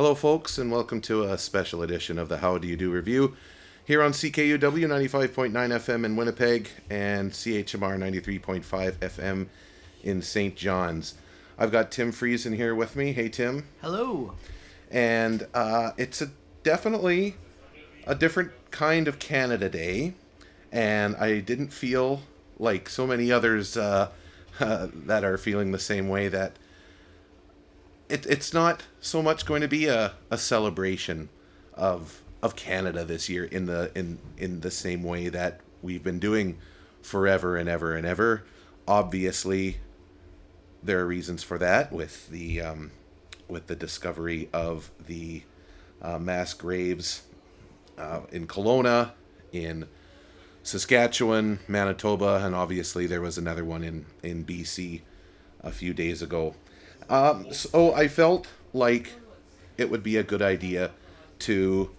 [0.00, 3.36] Hello, folks, and welcome to a special edition of the How Do You Do Revue
[3.84, 9.48] here on CKUW 95.9 FM in Winnipeg and CHMR 93.5 FM
[10.02, 10.56] in St.
[10.56, 11.16] John's.
[11.58, 13.12] I've got Tim Friesen here with me.
[13.12, 13.68] Hey, Tim.
[13.82, 14.32] Hello.
[14.90, 16.30] And uh, it's a,
[16.62, 17.34] definitely
[18.06, 20.14] a different kind of Canada Day,
[20.72, 22.22] and I didn't feel
[22.58, 24.08] like so many others uh,
[24.60, 26.56] uh, that are feeling the same way that
[28.10, 31.28] it, it's not so much going to be a, a celebration
[31.74, 36.18] of of Canada this year in the in in the same way that we've been
[36.18, 36.58] doing
[37.02, 38.44] forever and ever and ever.
[38.88, 39.78] Obviously,
[40.82, 42.90] there are reasons for that with the um,
[43.48, 45.42] with the discovery of the
[46.02, 47.22] uh, mass graves
[47.98, 49.12] uh, in Kelowna,
[49.52, 49.86] in
[50.62, 55.02] Saskatchewan, Manitoba, and obviously there was another one in in BC
[55.62, 56.54] a few days ago.
[57.10, 59.12] Um, so I felt like
[59.76, 60.92] it would be a good idea
[61.40, 61.90] to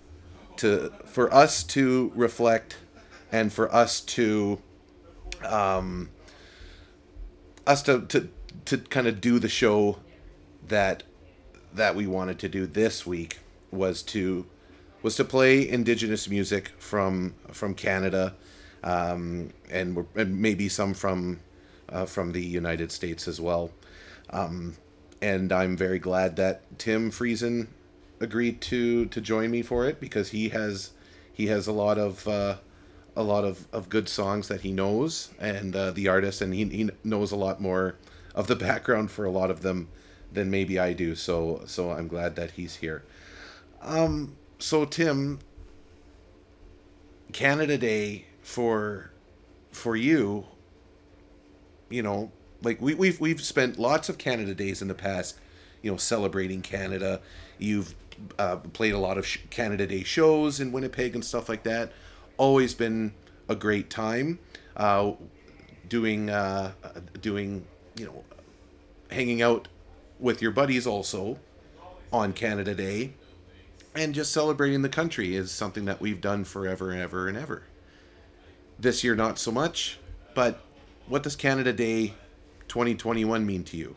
[0.57, 2.77] to for us to reflect
[3.31, 4.61] and for us to
[5.43, 6.09] um,
[7.67, 8.29] us to, to
[8.65, 9.99] to kind of do the show
[10.67, 11.03] that
[11.73, 13.39] that we wanted to do this week
[13.69, 14.45] was to
[15.01, 18.33] was to play indigenous music from from Canada
[18.83, 21.41] um, and, and maybe some from
[21.89, 23.71] uh, from the United States as well.
[24.29, 24.75] Um,
[25.21, 27.67] and I'm very glad that Tim Friesen
[28.19, 30.91] agreed to to join me for it because he has
[31.31, 32.55] he has a lot of uh,
[33.15, 36.65] a lot of, of good songs that he knows and uh, the artist and he,
[36.65, 37.95] he knows a lot more
[38.33, 39.89] of the background for a lot of them
[40.31, 41.15] than maybe I do.
[41.15, 43.03] So so I'm glad that he's here.
[43.81, 45.39] Um so Tim
[47.33, 49.11] Canada Day for
[49.71, 50.45] for you
[51.89, 52.31] you know
[52.61, 55.37] like we, we've we've spent lots of Canada days in the past,
[55.81, 57.21] you know, celebrating Canada.
[57.57, 57.95] You've
[58.37, 61.91] uh, played a lot of sh- Canada Day shows in Winnipeg and stuff like that.
[62.37, 63.13] Always been
[63.49, 64.39] a great time.
[64.75, 65.13] Uh,
[65.87, 66.71] doing uh,
[67.19, 67.65] doing
[67.97, 68.23] you know,
[69.09, 69.67] hanging out
[70.19, 71.39] with your buddies also
[72.13, 73.13] on Canada Day,
[73.95, 77.63] and just celebrating the country is something that we've done forever and ever and ever.
[78.79, 79.99] This year, not so much,
[80.33, 80.61] but
[81.07, 82.13] what does Canada Day
[82.71, 83.93] 2021 mean to you?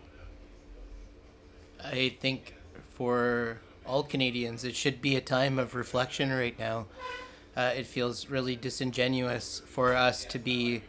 [1.81, 2.55] I think
[2.91, 6.87] for all Canadians, it should be a time of reflection right now.
[7.57, 10.83] Uh, it feels really disingenuous for us to be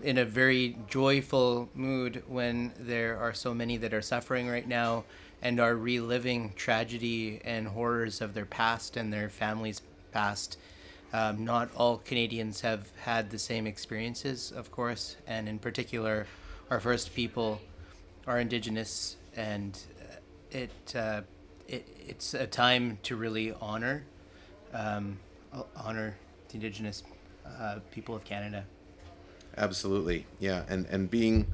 [0.00, 5.02] in a very joyful mood when there are so many that are suffering right now
[5.42, 9.82] and are reliving tragedy and horrors of their past and their families'
[10.12, 10.56] past.
[11.12, 16.28] Um, not all Canadians have had the same experiences, of course, and in particular,
[16.70, 17.60] our first people
[18.26, 20.14] are indigenous, and uh,
[20.50, 21.22] it, uh,
[21.68, 24.04] it it's a time to really honor
[24.72, 25.18] um,
[25.76, 26.16] honor
[26.48, 27.02] the indigenous
[27.44, 28.64] uh, people of Canada.
[29.56, 31.46] Absolutely, yeah, and and being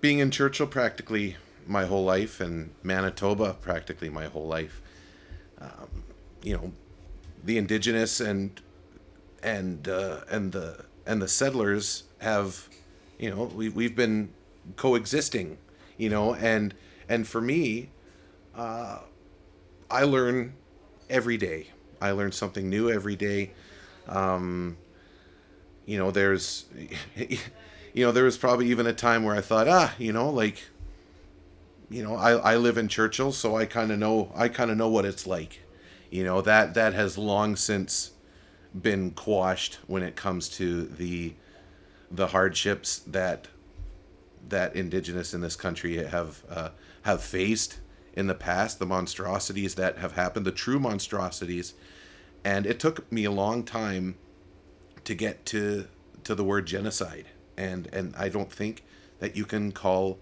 [0.00, 1.36] being in Churchill practically
[1.66, 4.82] my whole life, and Manitoba practically my whole life.
[5.60, 6.04] Um,
[6.42, 6.72] you know,
[7.42, 8.60] the indigenous and
[9.42, 12.68] and uh, and the and the settlers have
[13.20, 14.30] you know we, we've been
[14.76, 15.58] coexisting
[15.96, 16.74] you know and
[17.08, 17.90] and for me
[18.56, 18.98] uh,
[19.90, 20.54] i learn
[21.10, 21.66] every day.
[22.00, 23.50] I learn something new every day.
[24.08, 24.78] Um,
[25.84, 26.66] you know there's
[27.16, 30.62] you know there was probably even a time where i thought ah you know like
[31.88, 34.76] you know i, I live in churchill so i kind of know i kind of
[34.76, 35.60] know what it's like.
[36.10, 38.12] You know that that has long since
[38.80, 41.34] been quashed when it comes to the
[42.10, 43.48] the hardships that
[44.48, 46.70] that indigenous in this country have uh,
[47.02, 47.78] have faced
[48.14, 51.74] in the past, the monstrosities that have happened, the true monstrosities,
[52.44, 54.16] and it took me a long time
[55.04, 55.86] to get to
[56.24, 57.26] to the word genocide,
[57.56, 58.84] and and I don't think
[59.20, 60.18] that you can call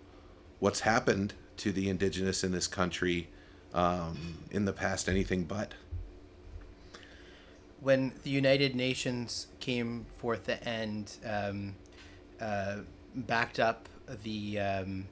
[0.59, 3.29] what's happened to the indigenous in this country
[3.73, 5.75] um, in the past anything but.
[7.81, 11.75] When the United Nations came forth and um,
[12.41, 12.79] uh,
[13.15, 13.89] backed up
[14.25, 15.07] the um,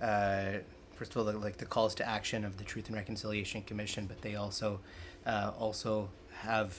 [0.00, 0.58] uh,
[0.94, 4.20] first of all like the calls to action of the Truth and Reconciliation Commission, but
[4.22, 4.80] they also
[5.26, 6.78] uh, also have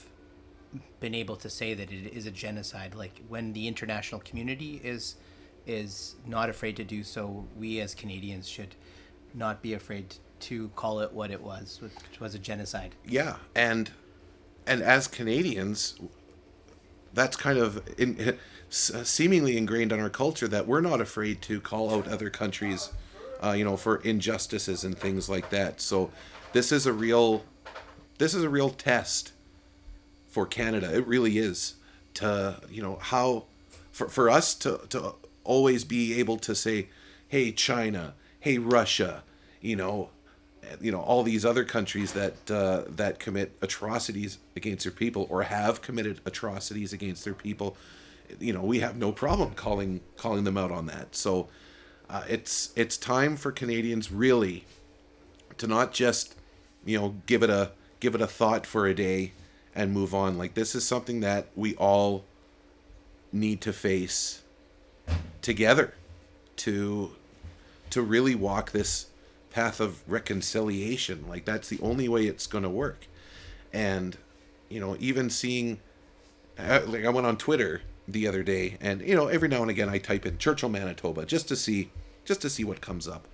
[1.00, 2.94] been able to say that it is a genocide.
[2.94, 5.16] Like when the international community is
[5.66, 8.74] is not afraid to do so, we as Canadians should
[9.34, 12.94] not be afraid to call it what it was, which was a genocide.
[13.04, 13.90] Yeah, and
[14.66, 15.98] and as Canadians,
[17.12, 21.94] that's kind of in, seemingly ingrained in our culture that we're not afraid to call
[21.94, 22.90] out other countries
[23.42, 25.80] uh, you know, for injustices and things like that.
[25.80, 26.10] So
[26.52, 27.44] this is a real,
[28.18, 29.32] this is a real test
[30.26, 30.94] for Canada.
[30.94, 31.74] It really is
[32.14, 33.44] to, you know, how,
[33.92, 35.14] for, for us to, to
[35.44, 36.88] always be able to say,
[37.28, 39.22] hey, China, hey, Russia,
[39.60, 40.10] you know,
[40.80, 45.44] you know all these other countries that uh, that commit atrocities against their people or
[45.44, 47.76] have committed atrocities against their people
[48.40, 51.14] you know we have no problem calling calling them out on that.
[51.14, 51.48] So
[52.08, 54.64] uh, it's it's time for Canadians really
[55.58, 56.34] to not just
[56.84, 59.32] you know give it a give it a thought for a day
[59.74, 60.38] and move on.
[60.38, 62.24] Like this is something that we all
[63.32, 64.42] need to face
[65.42, 65.94] together
[66.56, 67.12] to
[67.90, 69.06] to really walk this
[69.56, 71.24] path of reconciliation.
[71.26, 73.06] Like that's the only way it's going to work.
[73.72, 74.18] And
[74.68, 75.80] you know even seeing
[76.58, 79.70] uh, like I went on Twitter the other day, and you know, every now and
[79.70, 81.90] again I type in Churchill, Manitoba, just to see,
[82.24, 83.26] just to see what comes up.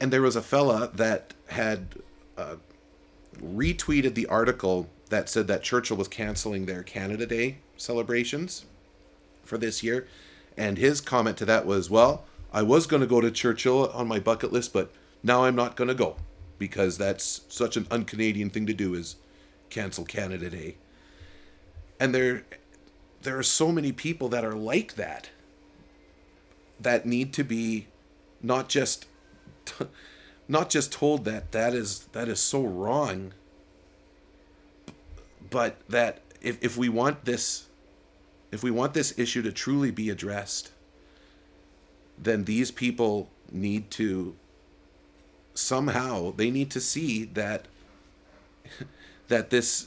[0.00, 1.96] And there was a fella that had
[2.38, 2.56] uh,
[3.38, 8.64] retweeted the article that said that Churchill was canceling their Canada Day celebrations
[9.44, 10.08] for this year,
[10.56, 14.08] and his comment to that was, "Well, I was going to go to Churchill on
[14.08, 14.92] my bucket list, but
[15.22, 16.16] now I'm not going to go
[16.58, 19.16] because that's such an un-Canadian thing to do is
[19.70, 20.76] cancel Canada Day."
[21.98, 22.44] And there
[23.22, 25.30] there are so many people that are like that
[26.80, 27.86] that need to be
[28.42, 29.06] not just
[30.48, 33.32] not just told that that is that is so wrong
[35.50, 37.66] but that if, if we want this
[38.50, 40.70] if we want this issue to truly be addressed
[42.22, 44.36] then these people need to
[45.54, 47.66] somehow they need to see that
[49.28, 49.86] that this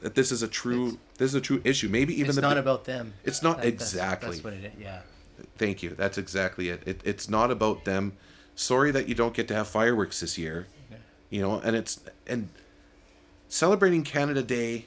[0.00, 1.88] that this is a true it's, this is a true issue.
[1.88, 3.14] Maybe even it's the, not about them.
[3.24, 4.28] It's not that, exactly.
[4.28, 4.82] That's, that's, what it is.
[4.82, 5.00] Yeah.
[5.56, 5.90] Thank you.
[5.90, 6.82] That's exactly it.
[6.86, 7.00] it.
[7.04, 8.14] It's not about them.
[8.54, 10.66] Sorry that you don't get to have fireworks this year.
[10.90, 10.96] Yeah.
[11.30, 12.48] You know, and it's and
[13.48, 14.86] celebrating Canada Day,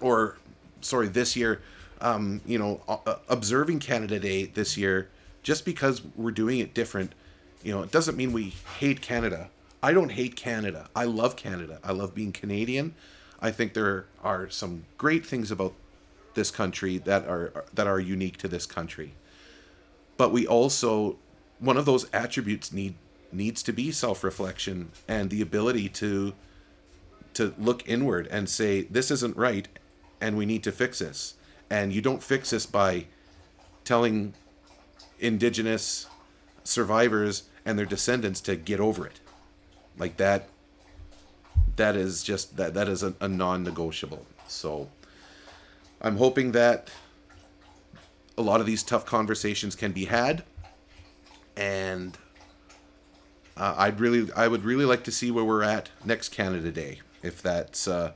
[0.00, 0.38] or
[0.80, 1.60] sorry, this year.
[2.02, 5.10] Um, you know, uh, observing Canada Day this year,
[5.42, 7.12] just because we're doing it different,
[7.62, 9.50] you know, it doesn't mean we hate Canada.
[9.82, 10.88] I don't hate Canada.
[10.94, 11.78] I love Canada.
[11.82, 12.94] I love being Canadian.
[13.40, 15.72] I think there are some great things about
[16.34, 19.14] this country that are that are unique to this country.
[20.16, 21.16] But we also
[21.58, 22.94] one of those attributes need
[23.32, 26.34] needs to be self-reflection and the ability to
[27.32, 29.68] to look inward and say this isn't right
[30.20, 31.34] and we need to fix this.
[31.70, 33.06] And you don't fix this by
[33.84, 34.34] telling
[35.20, 36.06] indigenous
[36.64, 39.20] survivors and their descendants to get over it.
[39.98, 40.48] Like that
[41.76, 44.26] that is just that that is a, a non-negotiable.
[44.46, 44.88] So
[46.00, 46.90] I'm hoping that
[48.36, 50.44] a lot of these tough conversations can be had,
[51.56, 52.16] and
[53.56, 57.00] uh, I'd really I would really like to see where we're at next Canada Day
[57.22, 58.12] if that's uh,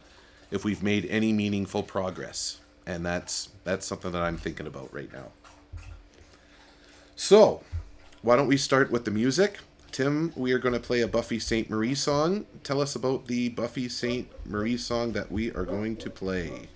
[0.51, 5.13] if we've made any meaningful progress, and that's that's something that I'm thinking about right
[5.13, 5.33] now.
[7.17, 7.63] So,
[8.23, 9.59] why don't we start with the music?
[9.93, 12.47] Tim, we are going to play a Buffy Sainte-Marie song.
[12.65, 16.69] Tell us about the Buffy Sainte-Marie song that we are going to play.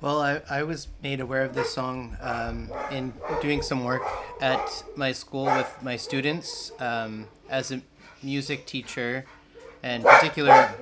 [0.00, 3.12] Well, I, I was made aware of this song um, in
[3.42, 4.02] doing some work
[4.40, 7.82] at my school with my students um, as a
[8.22, 9.24] music teacher,
[9.82, 10.72] and particular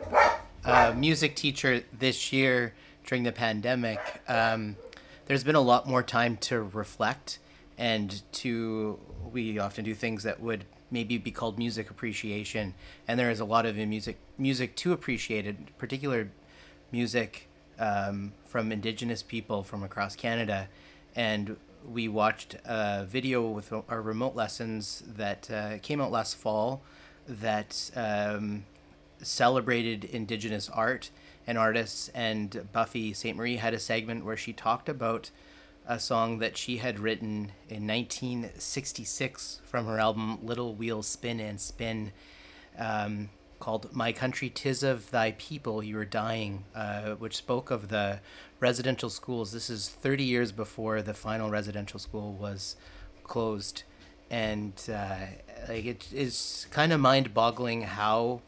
[0.66, 2.74] uh, music teacher this year
[3.06, 4.00] during the pandemic.
[4.28, 4.76] Um,
[5.24, 7.38] there's been a lot more time to reflect
[7.78, 8.98] and to
[9.32, 12.74] we often do things that would maybe be called music appreciation,
[13.08, 16.30] and there is a lot of music music to appreciate it, particular
[16.92, 20.68] music um, from Indigenous people from across Canada,
[21.16, 21.56] and
[21.88, 26.82] we watched a video with our remote lessons that uh, came out last fall
[27.28, 28.64] that um,
[29.22, 31.10] celebrated Indigenous art
[31.46, 32.08] and artists.
[32.14, 35.30] And Buffy Sainte-Marie had a segment where she talked about
[35.86, 41.60] a song that she had written in 1966 from her album Little Wheels Spin and
[41.60, 42.12] Spin,
[42.78, 43.28] um,
[43.60, 48.20] called My Country Tis of Thy People You Are Dying, uh, which spoke of the
[48.60, 49.52] residential schools.
[49.52, 52.76] This is 30 years before the final residential school was
[53.22, 53.82] closed.
[54.30, 55.16] And uh,
[55.68, 58.40] like it is kind of mind boggling how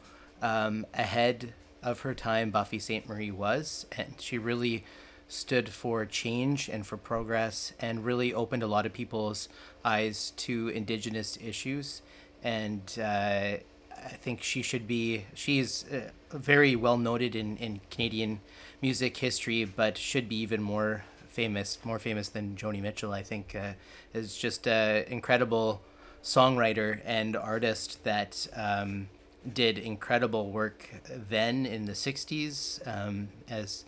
[0.43, 1.53] um, ahead
[1.83, 3.87] of her time Buffy Sainte-Marie was.
[3.97, 4.85] And she really
[5.29, 9.49] stood for change and for progress and really opened a lot of people's
[9.85, 12.03] eyes to indigenous issues.
[12.43, 13.57] And uh,
[14.05, 18.41] I think she should be she's uh, very well noted in, in Canadian
[18.81, 23.55] music history but should be even more famous more famous than Joni Mitchell I think
[23.55, 23.73] uh,
[24.15, 25.81] is just an incredible
[26.23, 29.09] songwriter and artist that um,
[29.53, 30.89] did incredible work
[31.29, 33.85] then in the 60s um, as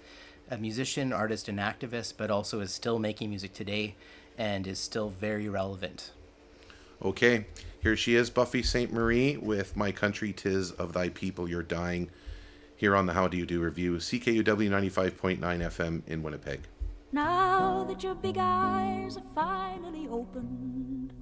[0.50, 3.94] a musician, artist, and activist, but also is still making music today
[4.36, 6.12] and is still very relevant.
[7.02, 7.46] Okay,
[7.80, 12.10] here she is, Buffy Sainte-Marie, with My Country Tis of Thy People You're Dying,
[12.76, 16.60] here on the How Do You Do Revue, CKUW 95.9 FM in Winnipeg.
[17.12, 21.12] Now that your big eyes are finally opened,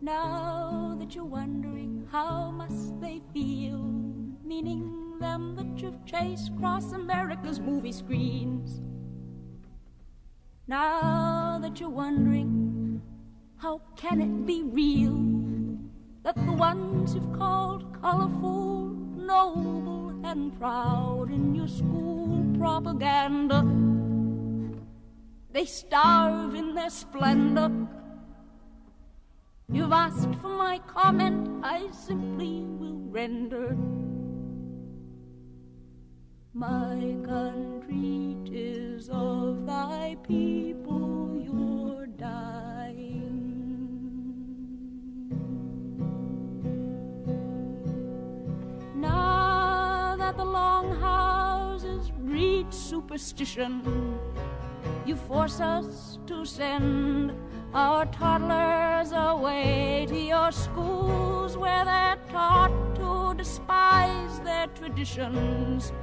[0.00, 7.58] now that you're wondering how must they feel, meaning them that you've chased across America's
[7.58, 8.82] movie screens.
[10.66, 13.00] Now that you're wondering
[13.56, 15.20] how can it be real
[16.22, 18.90] that the ones you've called colorful,
[19.32, 23.60] noble, and proud in your school propaganda
[25.50, 27.70] they starve in their splendor
[29.72, 33.74] You've asked for my comment, I simply will render.
[36.54, 42.98] My country, tis of thy people you're dying.
[48.94, 54.20] Now that the long houses breed superstition,
[55.06, 57.32] you force us to send
[57.72, 65.94] our toddlers away to your schools where they're taught to despise their traditions.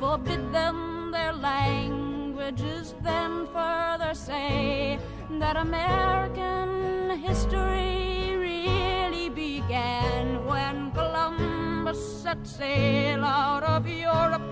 [0.00, 4.98] Forbid them their languages, then further say
[5.38, 14.42] that American history really began when Columbus set sail out of Europe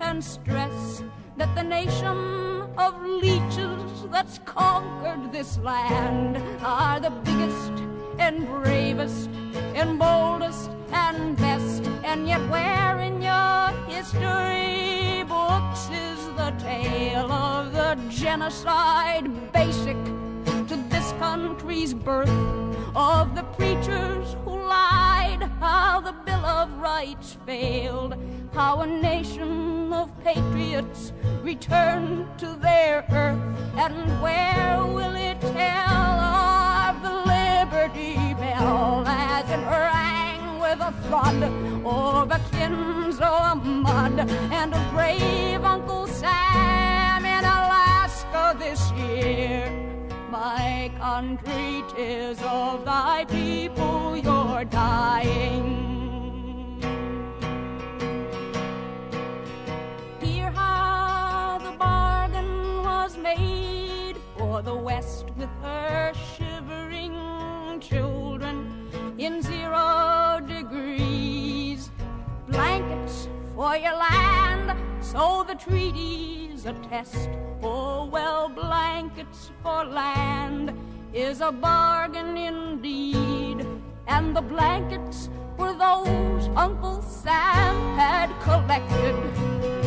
[0.00, 1.02] and stress
[1.36, 7.72] that the nation of leeches that's conquered this land are the biggest
[8.18, 9.30] and bravest
[9.74, 11.84] and boldest and best.
[12.04, 19.96] And yet, where in your history books is the tale of the genocide basic
[20.68, 22.30] to this country's birth?
[22.96, 28.14] Of the preachers who lied, how the Bill of Rights failed,
[28.52, 31.12] how a nation of patriots
[31.42, 33.42] returned to their earth,
[33.76, 36.20] and where will it tell
[36.86, 38.23] of the Liberty
[38.54, 41.42] Bell as it rang with a thud
[41.84, 49.72] over Kinzua Mud and a brave Uncle Sam in Alaska this year?
[50.30, 55.66] My country, tis of thy people you're dying.
[60.20, 67.18] Dear how the bargain was made for the West with her shivering
[67.80, 68.13] children
[69.24, 71.90] in zero degrees.
[72.46, 77.30] Blankets for your land, so the treaties attest.
[77.62, 80.78] Oh, well, blankets for land
[81.14, 83.66] is a bargain indeed.
[84.08, 89.16] And the blankets were those Uncle Sam had collected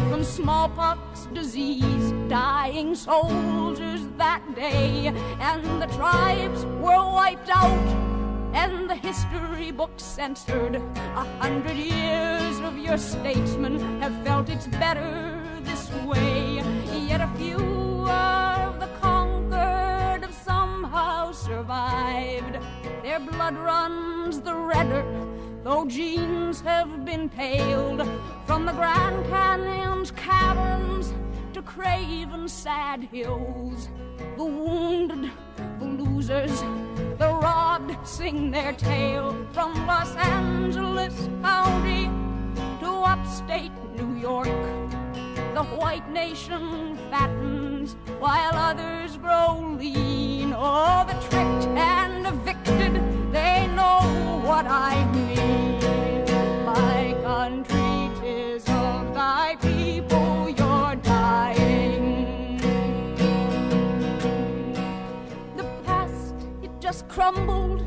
[0.10, 8.17] from smallpox disease, dying soldiers that day, and the tribes were wiped out.
[8.54, 10.76] And the history books censored.
[10.76, 16.64] A hundred years of your statesmen have felt it's better this way.
[17.08, 17.58] Yet a few
[18.10, 22.58] of the conquered have somehow survived.
[23.04, 25.06] Their blood runs the redder
[25.68, 28.08] though genes have been paled
[28.46, 31.14] from the Grand Canyon's caverns
[31.54, 33.90] to craven sad hills.
[34.38, 35.32] The wounded,
[35.80, 36.62] the losers,
[37.18, 42.06] the robbed sing their tale from Los Angeles County
[42.80, 44.48] to upstate New York.
[45.54, 50.54] The white nation fattens while others grow lean.
[50.56, 52.94] Oh, the tricked and evicted,
[53.32, 56.26] they know what I mean.
[56.66, 57.77] My country,
[67.18, 67.82] crumbled.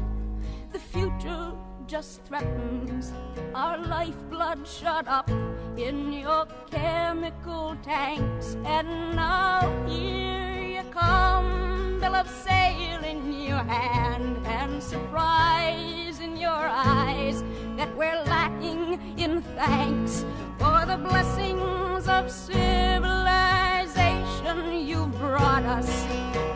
[0.72, 1.52] The future
[1.86, 3.12] just threatens
[3.54, 5.30] our lifeblood shut up
[5.76, 8.56] in your chemical tanks.
[8.64, 16.66] And now here you come, bill of sale in your hand, and surprise in your
[16.98, 17.44] eyes
[17.76, 20.24] that we're lacking in thanks
[20.58, 26.04] for the blessings of civilization you've brought us,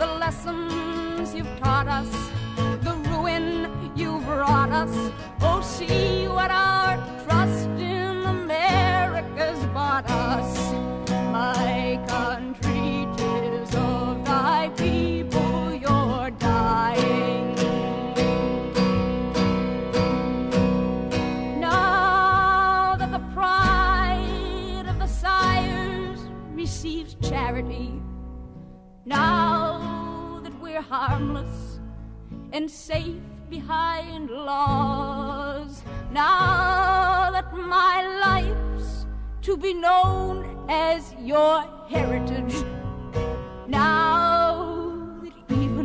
[0.00, 2.34] the lessons you've taught us,
[4.74, 5.12] us.
[5.40, 10.72] Oh, see what our trust in America's bought us.
[11.32, 17.54] My country, tis of thy people you're dying.
[21.60, 26.20] Now that the pride of the sires
[26.52, 28.02] receives charity,
[29.04, 31.80] now that we're harmless
[32.52, 33.22] and safe
[33.54, 37.96] behind laws, now that my
[38.26, 39.06] life's
[39.42, 42.56] to be known as your heritage,
[43.68, 45.78] now that even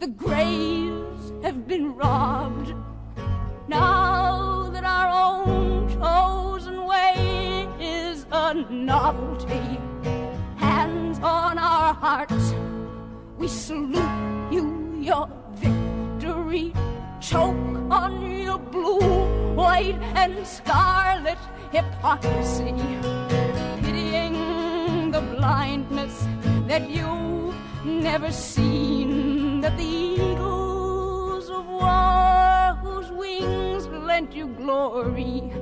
[0.00, 2.74] the graves have been robbed.
[3.68, 9.66] Now that our own chosen way is a novelty,
[10.56, 12.46] hands on our hearts,
[13.38, 14.64] we salute you,
[15.00, 15.28] your
[16.48, 21.36] Choke on your blue, white, and scarlet
[21.70, 22.72] hypocrisy,
[23.82, 26.26] pitying the blindness
[26.66, 35.52] that you've never seen, that the eagles of war whose wings lent you glory,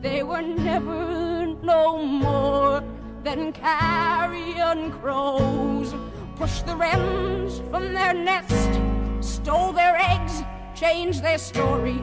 [0.00, 2.84] they were never no more
[3.24, 5.92] than carrion crows.
[6.36, 8.85] Push the wrens from their nest,
[9.26, 11.98] stole their eggs, changed their story.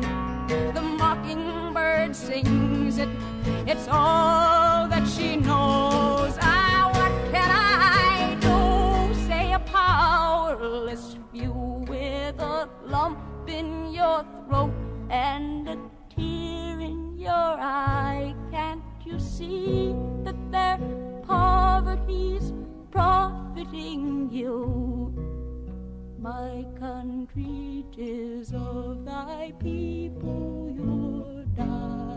[0.48, 3.08] The mockingbird sings it,
[3.66, 6.38] it's all that she knows.
[6.42, 9.28] Ah, what can I do?
[9.28, 11.54] Say a powerless few
[11.88, 14.74] with a lump in your throat
[15.10, 15.78] and a
[16.14, 18.36] tear in your eye.
[18.52, 20.78] Can't you see that their
[21.26, 22.52] poverty's
[22.92, 25.23] profiting you?
[26.24, 32.13] My country, tis of thy people you're dying.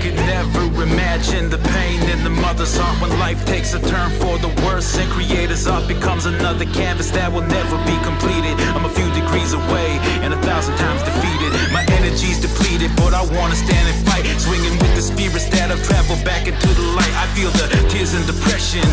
[0.00, 4.40] Could never imagine the pain in the mother's heart when life takes a turn for
[4.40, 8.56] the worse and creator's art becomes another canvas that will never be completed.
[8.72, 11.52] I'm a few degrees away and a thousand times defeated.
[11.76, 15.82] My energy's depleted, but I wanna stand and fight, swinging with the spirits that have
[15.84, 17.12] traveled back into the light.
[17.20, 18.84] I feel the tears and depression,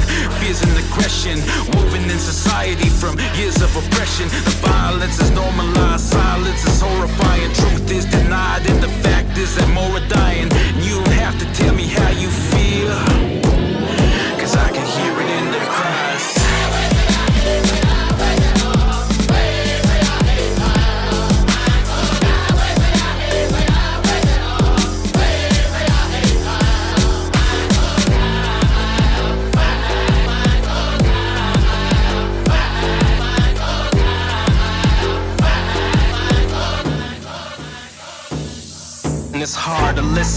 [0.44, 1.40] fears and aggression,
[1.72, 4.28] woven in society from years of oppression.
[4.44, 9.72] The violence is normalized, silence is horrifying, truth is denied, and the fact is that
[9.72, 10.52] more are dying.
[10.52, 13.37] And you have to tell me how you feel,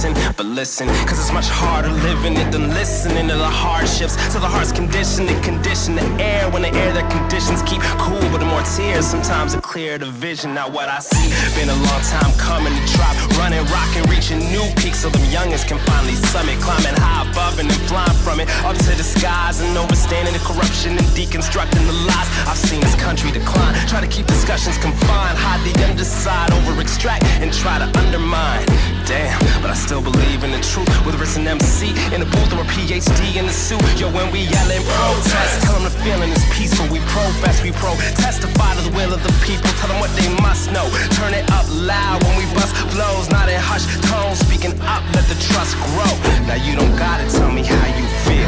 [0.00, 4.16] but listen, cause it's much harder living it than listening to the hardships.
[4.32, 6.48] So the heart's conditioned to condition the air.
[6.48, 10.06] When the air, their conditions keep cool, but the more tears, sometimes it clear the
[10.08, 10.54] vision.
[10.54, 14.64] Now what I see, been a long time coming to drop, running, rocking, reaching new
[14.80, 18.48] peaks so them youngins can finally summit, climbing high above and then flying from it
[18.64, 22.28] up to the skies and overstanding the corruption and deconstructing the lies.
[22.48, 27.24] I've seen this country decline, try to keep discussions confined, hide the underside, over extract
[27.44, 28.64] and try to undermine.
[29.10, 30.86] Damn, but I still believe in the truth.
[31.02, 33.82] Whether it's an MC in the booth or a PhD in the suit.
[33.98, 36.86] Yo, when we yell and protest, tell them the feeling is peaceful.
[36.94, 37.90] We profess, we pro
[38.22, 39.66] testify to the will of the people.
[39.82, 40.86] Tell them what they must know.
[41.18, 44.46] Turn it up loud when we bust flows, not in hush tones.
[44.46, 46.14] Speaking up, let the trust grow.
[46.46, 48.46] Now you don't gotta tell me how you feel.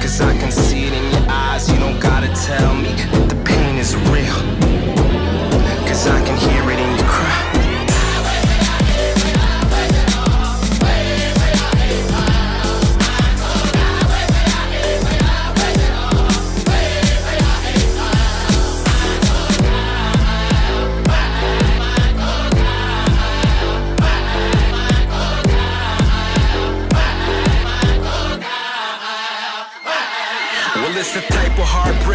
[0.00, 1.68] Cause I can see it in your eyes.
[1.68, 4.40] You don't gotta tell me that the pain is real.
[5.84, 7.03] Cause I can hear it in your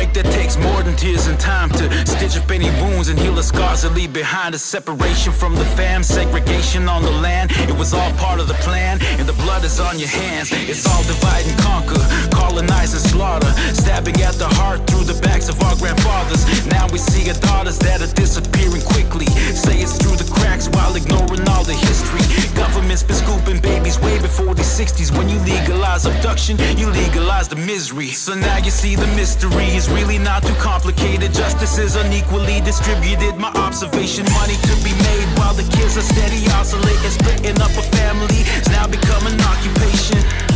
[0.10, 3.34] heartbreak that takes more than tears and time to stitch up any wounds and heal
[3.34, 4.56] the scars that leave behind.
[4.56, 7.52] A separation from the fam, segregation on the land.
[7.70, 10.50] It was all part of the plan, and the blood is on your hands.
[10.52, 15.50] It's all divide and conquer, colonize and slaughter, stabbing at the heart through the backs
[15.50, 16.44] of our grandfathers.
[16.68, 19.28] Now we see our daughters that are disappearing quickly.
[19.56, 22.24] Say it's through the cracks while ignoring all the history.
[22.56, 25.16] Government's been scooping babies way before the 60s.
[25.18, 28.10] When you legalize abduction, you legalize the misery.
[28.10, 31.34] So now you see the mystery is really not too complicated.
[31.34, 33.36] Justice is unequally distributed.
[33.36, 37.84] My observation, money to be made while the kids are steady oscillating, splitting up a
[37.98, 38.42] family.
[38.58, 40.49] It's now become an occupation.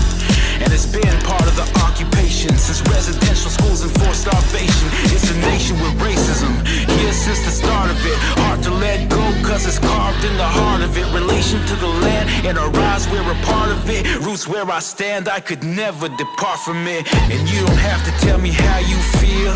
[0.62, 4.88] And it's been part of the occupation since residential schools enforced starvation.
[5.16, 8.18] It's a nation with racism here since the start of it.
[8.44, 11.08] Hard to let go cause it's carved in the heart of it.
[11.14, 14.06] Relation to the land and our eyes, we're a part of it.
[14.26, 17.08] Roots where I stand, I could never depart from it.
[17.32, 19.54] And you don't have to tell me how you feel.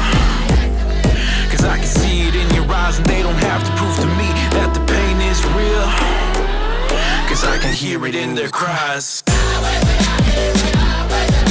[1.51, 4.07] Cause I can see it in your eyes, and they don't have to prove to
[4.19, 5.87] me that the pain is real.
[7.29, 9.23] Cause I can hear it in their cries.
[11.17, 11.46] Hey,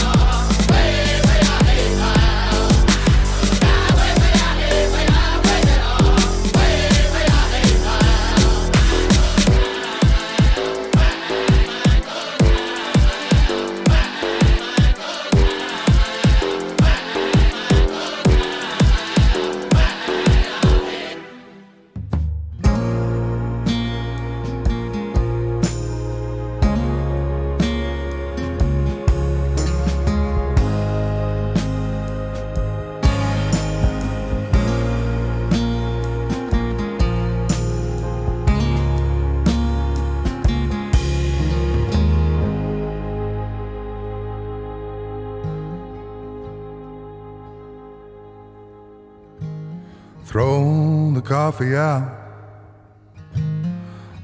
[50.26, 52.10] Throw the coffee out.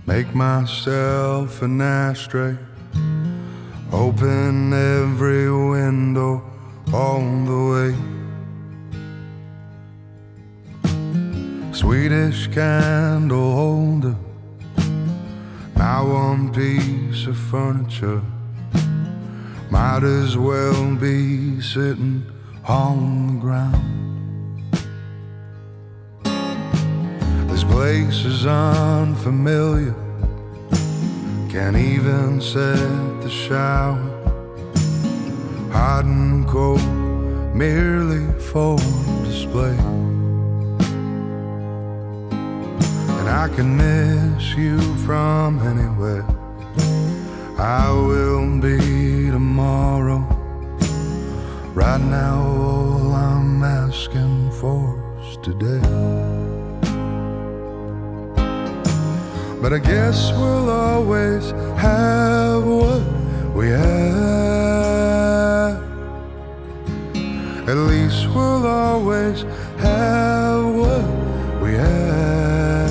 [0.05, 2.59] Make myself an ashtray.
[3.93, 6.43] Open every window
[6.93, 7.95] all the way.
[11.73, 14.17] Swedish candle holder.
[15.77, 18.23] My one piece of furniture.
[19.71, 22.27] Might as well be sitting
[22.67, 24.02] on the ground.
[27.83, 29.97] This place is unfamiliar.
[31.51, 32.79] Can't even set
[33.23, 33.99] the shower.
[35.73, 36.81] Hot and cold,
[37.57, 38.77] merely for
[39.25, 39.77] display.
[43.19, 46.25] And I can miss you from anywhere.
[47.59, 50.21] I will be tomorrow.
[51.75, 56.12] Right now, all I'm asking for is today.
[59.63, 63.01] But I guess we'll always have what
[63.55, 63.83] we have.
[67.69, 69.43] At least we'll always
[69.79, 71.05] have what
[71.63, 72.91] we have.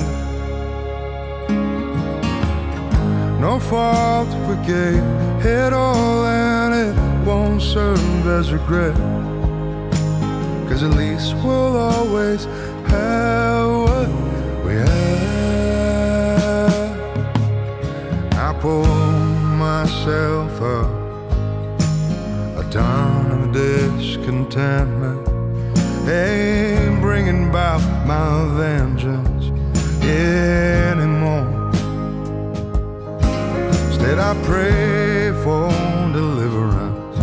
[3.38, 5.04] No fault we gave
[5.44, 8.96] it all, and it won't serve as regret.
[10.70, 12.46] Cause at least we'll always
[12.86, 14.08] have what
[14.64, 15.11] we have.
[18.62, 18.86] Pull
[19.58, 20.88] myself up
[22.60, 25.26] a ton of discontentment.
[26.08, 29.46] Ain't bringing about my vengeance
[30.04, 31.48] anymore.
[33.88, 35.68] Instead, I pray for
[36.12, 37.18] deliverance.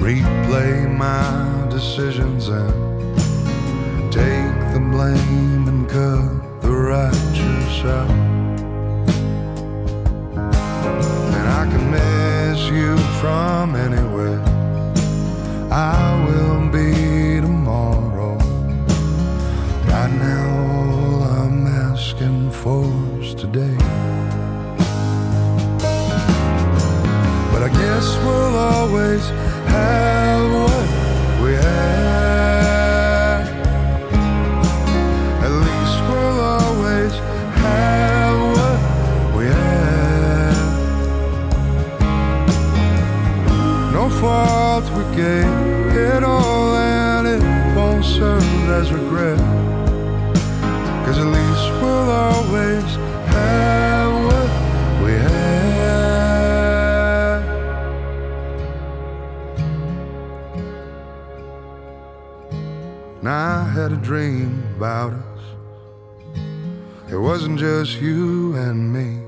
[0.00, 8.35] Replay my decisions and take the blame and cut the righteous out.
[11.70, 14.40] Can miss you from anywhere.
[15.70, 18.34] I will be tomorrow.
[19.90, 22.84] Right now, all I'm asking for
[23.20, 23.76] is today.
[27.52, 29.24] But I guess we'll always
[45.16, 45.46] gave
[45.96, 47.42] it all, and it
[47.74, 49.38] won't serve as regret.
[51.06, 52.84] Cause at least we'll always
[53.32, 54.50] have what
[55.02, 55.36] we have.
[63.20, 65.42] and I had a dream about us.
[67.10, 69.25] It wasn't just you and me.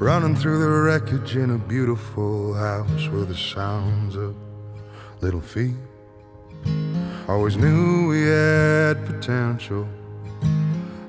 [0.00, 4.34] Running through the wreckage in a beautiful house with the sounds of
[5.20, 5.74] little feet.
[7.28, 9.86] Always knew we had potential.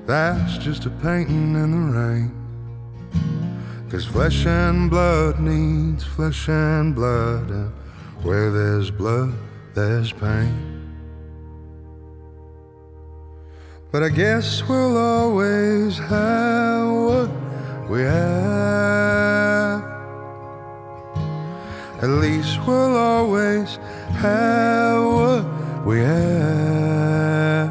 [0.04, 3.88] That's just a painting in the rain.
[3.88, 7.72] Cause flesh and blood needs flesh and blood, and
[8.22, 9.32] where there's blood,
[9.72, 10.52] there's pain.
[13.90, 17.41] But I guess we'll always have what
[17.92, 19.82] we have.
[22.00, 23.76] At least we'll always
[24.16, 25.44] have what
[25.84, 27.68] we have.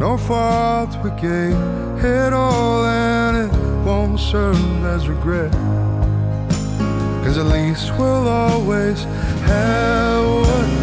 [0.00, 1.54] No fault we gave
[2.02, 3.52] it all, and it
[3.84, 5.52] won't serve as regret.
[7.22, 9.04] Cause at least we'll always
[9.44, 10.79] have what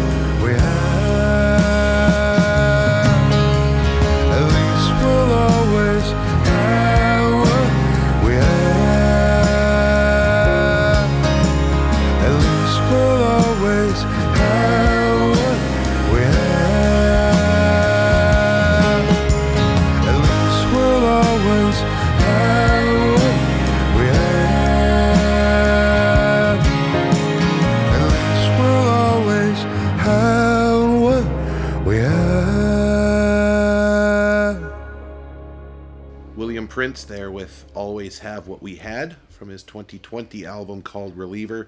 [36.78, 41.66] Prince there with Always Have What We Had from his 2020 album called Reliever.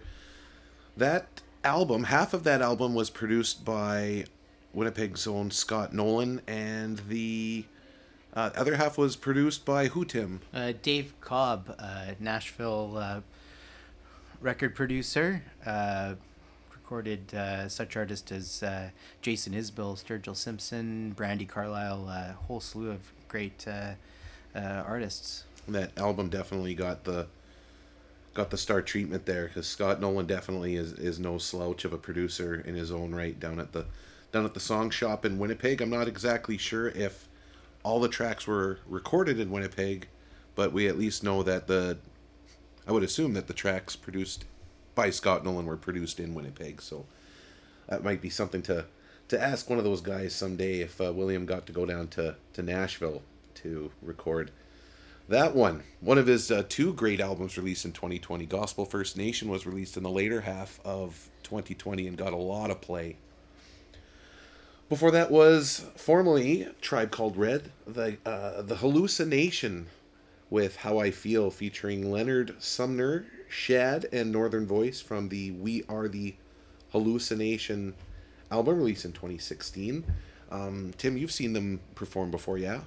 [0.97, 4.27] That album, half of that album was produced by
[4.73, 7.65] Winnipeg's own Scott Nolan, and the
[8.35, 10.43] uh, other half was produced by Who Tim.
[10.55, 13.21] Uh, Dave Cobb, uh, Nashville uh,
[14.41, 16.15] record producer, uh,
[16.73, 18.63] recorded uh, such artists as
[19.23, 23.67] Jason Isbell, Sturgill Simpson, Brandi Carlile, a whole slew of great
[24.55, 25.45] uh, artists.
[25.69, 27.27] That album definitely got the
[28.35, 31.99] got the star treatment there because Scott Nolan definitely is, is no slouch of a
[31.99, 33.87] producer in his own right down at the
[34.33, 35.81] down at the song shop in Winnipeg.
[35.81, 37.29] I'm not exactly sure if
[37.83, 40.09] all the tracks were recorded in Winnipeg,
[40.55, 41.99] but we at least know that the
[42.87, 44.45] I would assume that the tracks produced
[44.95, 46.83] by Scott Nolan were produced in Winnipeg.
[46.83, 47.07] So
[47.89, 48.87] that might be something to
[49.29, 52.37] to ask one of those guys someday if uh, William got to go down to
[52.53, 53.23] to Nashville
[53.63, 54.51] to record
[55.29, 55.85] that one.
[56.01, 58.47] One of his uh, two great albums released in 2020.
[58.47, 62.71] Gospel First Nation was released in the later half of 2020 and got a lot
[62.71, 63.17] of play.
[64.89, 69.87] Before that was formerly Tribe Called Red, the uh, the Halluci Nation
[70.51, 76.09] with How I Feel, featuring Leonard Sumner, Shad, and Northern Voice from the We Are
[76.09, 76.35] the
[76.93, 77.95] Halluci Nation
[78.51, 80.05] album released in 2016.
[80.51, 82.81] Um, Tim, you've seen them perform before, yeah?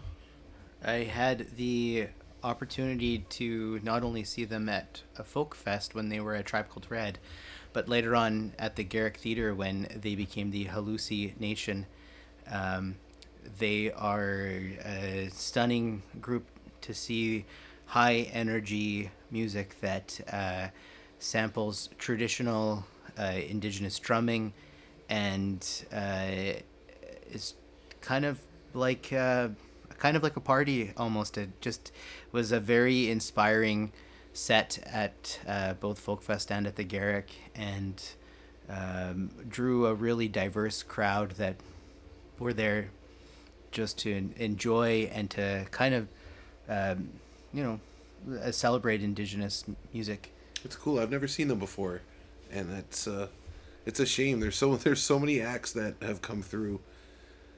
[0.84, 2.08] I had the
[2.44, 6.70] opportunity to not only see them at a folk fest when they were a Tribe
[6.70, 7.20] Called Red,
[7.72, 11.86] but later on at the Garrick Theater when they became the Halluci Nation.
[12.52, 12.96] Um,
[13.60, 16.46] they are a stunning group
[16.82, 17.46] to see
[17.86, 20.68] high energy music that uh,
[21.20, 22.86] samples traditional
[23.18, 24.54] uh, indigenous drumming
[25.10, 26.58] and uh,
[27.32, 27.56] is
[28.02, 28.40] kind of
[28.74, 29.50] like uh,
[29.98, 31.38] kind of like a party almost.
[31.38, 31.92] It just
[32.32, 33.92] was a very inspiring
[34.34, 38.02] set at uh, both Folkfest and at the Garrick, and
[38.70, 41.56] um, drew a really diverse crowd that
[42.40, 42.90] were there
[43.72, 46.08] just to enjoy and to kind of
[46.70, 47.10] um,
[47.54, 47.80] you know
[48.42, 50.32] uh, celebrate indigenous music.
[50.64, 51.00] It's cool.
[51.00, 52.02] I've never seen them before,
[52.52, 53.28] and it's uh,
[53.86, 54.40] it's a shame.
[54.40, 56.80] There's so there's so many acts that have come through,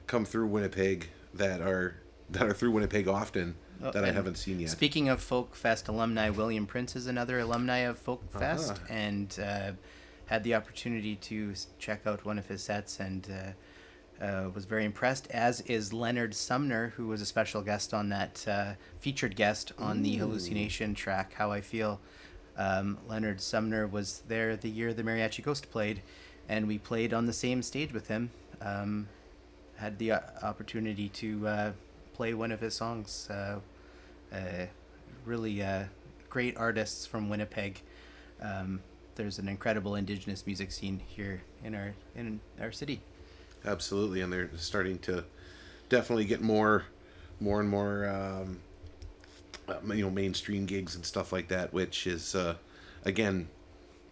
[0.06, 1.96] come through Winnipeg that are
[2.30, 4.70] that are through Winnipeg often Oh, that I haven't seen yet.
[4.70, 8.86] Speaking of Folk Fest alumni, William Prince is another alumni of Folk Fest, Uh-huh.
[8.88, 9.72] and uh,
[10.26, 14.86] had the opportunity to check out one of his sets and uh, uh, was very
[14.86, 15.30] impressed.
[15.30, 20.02] As is Leonard Sumner, who was a special guest on that uh, featured guest on
[20.02, 22.00] the Halluci Nation track "How I Feel."
[22.56, 26.00] Um, Leonard Sumner was there the year the Mariachi Ghost played,
[26.48, 28.30] and we played on the same stage with him.
[28.62, 29.08] Um,
[29.76, 31.72] had the uh, opportunity to uh,
[32.16, 33.28] play one of his songs.
[33.30, 33.60] Uh,
[34.32, 34.66] uh,
[35.26, 35.84] really uh,
[36.30, 37.82] great artists from Winnipeg.
[38.40, 38.80] Um,
[39.16, 43.00] there's an incredible indigenous music scene here in our in our city.
[43.64, 45.24] Absolutely, and they're starting to
[45.88, 46.84] definitely get more,
[47.40, 48.58] more and more, um,
[49.68, 51.72] uh, you know, mainstream gigs and stuff like that.
[51.72, 52.54] Which is, uh,
[53.04, 53.48] again,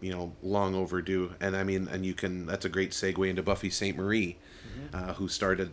[0.00, 1.32] you know, long overdue.
[1.40, 4.36] And I mean, and you can, that's a great segue into Buffy Sainte-Marie,
[4.92, 5.70] uh, who started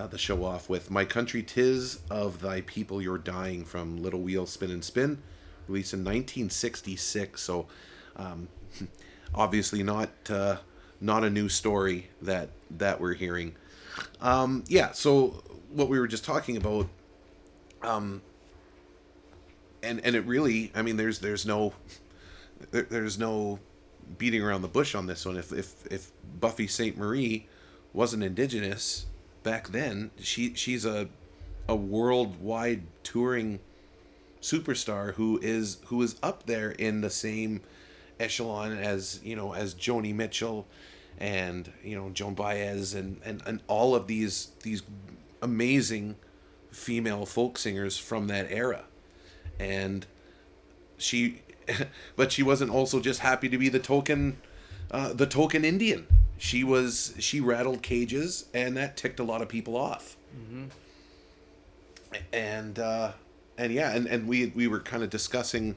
[0.00, 4.20] uh, the show off with My Country Tis of Thy People You're Dying from Little
[4.20, 5.18] Wheel Spin and Spin,
[5.68, 7.40] released in 1966.
[7.40, 7.66] So,
[8.16, 8.48] um,
[9.34, 10.56] obviously not, uh,
[11.02, 13.54] not a new story that, that we're hearing.
[14.22, 16.88] Um, yeah, so what we were just talking about,
[17.82, 18.22] um,
[19.82, 21.72] and and it really, I mean, there's there's no
[22.70, 23.58] there, there's no
[24.18, 25.36] beating around the bush on this one.
[25.36, 27.46] If if if Buffy Sainte-Marie
[27.92, 29.06] wasn't indigenous
[29.42, 31.08] back then, she she's a
[31.68, 33.60] a worldwide touring
[34.42, 37.60] superstar who is who is up there in the same
[38.18, 40.66] echelon as you know as Joni Mitchell
[41.18, 44.82] and you know Joan Baez and and, and all of these these
[45.42, 46.16] amazing
[46.70, 48.84] female folk singers from that era.
[49.58, 50.06] And
[50.96, 51.42] she
[52.16, 54.38] but she wasn't also just happy to be the token
[54.90, 56.06] uh, the token Indian
[56.40, 60.16] she was she rattled cages and that ticked a lot of people off.
[62.32, 63.12] And uh
[63.58, 65.76] and yeah and and we we were kind of discussing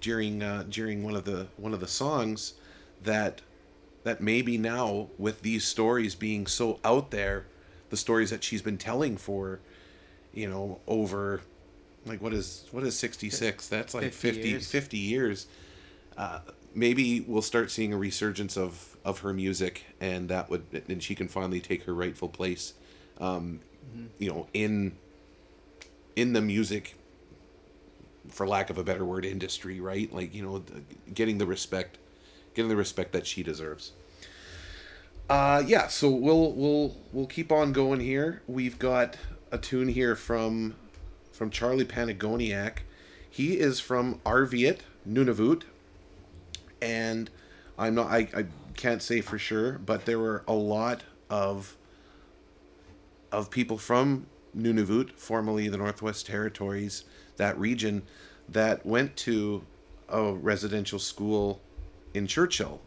[0.00, 2.54] during uh during one of the one of the songs
[3.02, 3.42] that
[4.04, 7.46] that maybe now with these stories being so out there
[7.90, 9.58] the stories that she's been telling for
[10.32, 11.40] you know over
[12.06, 14.70] like what is what is 66 that's like 50 50 years.
[14.70, 15.46] 50 years.
[16.16, 16.38] Uh,
[16.74, 21.14] maybe we'll start seeing a resurgence of of her music and that would and she
[21.14, 22.74] can finally take her rightful place
[23.20, 23.60] um
[24.18, 24.96] you know in
[26.16, 26.96] in the music
[28.28, 30.12] for lack of a better word industry right?
[30.12, 30.62] Like you know
[31.12, 31.98] getting the respect
[32.54, 33.92] getting the respect that she deserves.
[35.28, 38.42] Uh yeah so we'll we'll we'll keep on going here.
[38.46, 39.16] We've got
[39.50, 40.74] a tune here from
[41.30, 42.78] from charlie panigoniak
[43.30, 45.62] he is from arviat nunavut
[46.84, 47.30] and
[47.78, 48.44] i'm not i i
[48.76, 51.76] can't say for sure but there were a lot of
[53.32, 57.04] of people from Nunavut, formerly the Northwest Territories,
[57.36, 58.02] that region,
[58.48, 59.64] that went to
[60.08, 61.60] a residential school
[62.12, 62.80] in Churchill.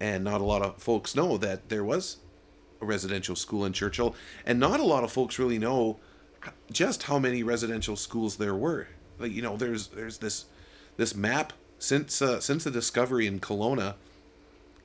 [0.00, 2.18] And not a lot of folks know that there was
[2.80, 4.14] a residential school in Churchill.
[4.46, 5.98] And not a lot of folks really know
[6.70, 8.88] just how many residential schools there were.
[9.18, 10.46] Like, you know, there's there's this
[10.96, 13.94] this map since uh, since the discovery in Kelowna,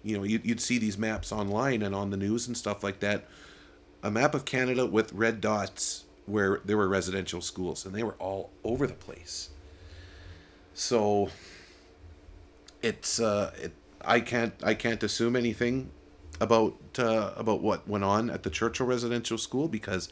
[0.03, 2.99] you know, you'd, you'd see these maps online and on the news and stuff like
[3.01, 3.25] that
[4.03, 8.15] a map of Canada with red dots where there were residential schools, and they were
[8.19, 9.49] all over the place.
[10.73, 11.29] So
[12.81, 15.89] it's uh, it, I can't I can't assume anything
[16.39, 20.09] about uh, about what went on at the Churchill Residential School because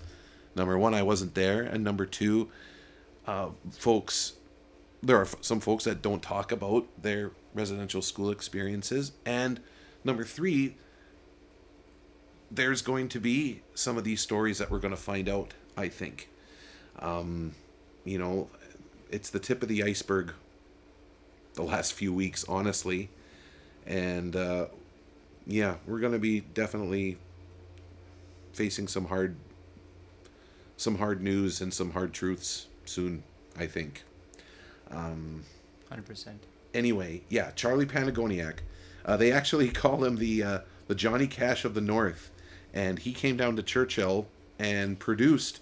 [0.56, 2.50] number one I wasn't there, and number two,
[3.28, 4.34] uh, folks
[5.06, 9.60] there are some folks that don't talk about their residential school experiences, and
[10.04, 10.76] number three
[12.52, 15.88] there's going to be some of these stories that we're going to find out i
[15.88, 16.30] think.
[17.00, 17.54] Um,
[18.04, 18.50] you know
[19.12, 20.34] it's the tip of the iceberg
[21.54, 23.10] the last few weeks honestly.
[23.86, 24.68] And uh,
[25.46, 27.18] yeah we're going to be definitely
[28.54, 29.36] facing some hard
[30.78, 33.24] some hard news and some hard truths soon
[33.58, 34.04] i think
[34.92, 36.28] 100%.
[36.74, 38.60] anyway, yeah, Charlie Panigoniak.
[39.06, 42.32] Uh, they actually call him the uh, the Johnny Cash of the North,
[42.74, 44.28] and he came down to Churchill
[44.60, 45.60] and produced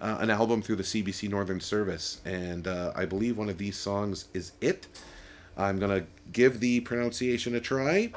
[0.00, 3.76] uh, an album through the CBC Northern Service, and uh, I believe one of these
[3.76, 4.86] songs is it.
[5.56, 8.12] I'm gonna give the pronunciation a try.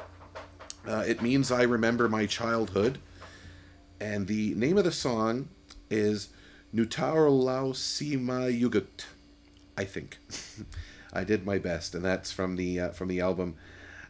[0.86, 2.98] Uh, it means I remember my childhood,
[4.00, 5.48] and the name of the song
[5.90, 6.28] is
[6.74, 9.04] Nutarolau Sima Yugut.
[9.78, 10.18] I think.
[11.12, 13.54] I did my best, and that's from the uh, from the album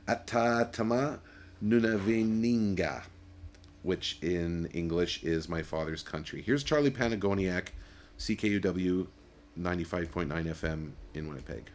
[0.08, 1.18] Atatama
[1.62, 3.02] Nunavininga,
[3.82, 6.40] which in English is My Father's Country.
[6.40, 7.68] Here's Charlie Panigoniak,
[8.18, 9.06] CKUW
[9.60, 11.70] 95.9 FM in Winnipeg.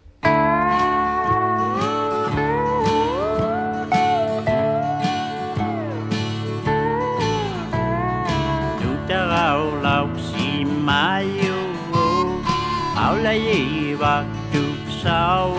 [13.24, 15.58] lay bạc trục sao